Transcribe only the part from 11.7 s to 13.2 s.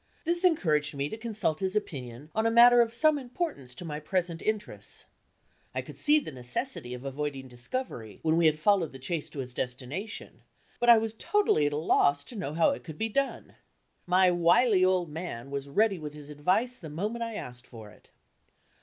a loss to know how it could be